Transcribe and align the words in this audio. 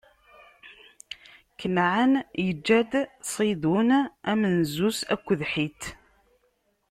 Kanɛan 1.59 2.13
iǧǧa-d 2.47 2.91
Ṣidun, 3.33 3.89
amenzu-s, 4.31 4.99
akked 5.13 5.41
Ḥit. 5.51 5.81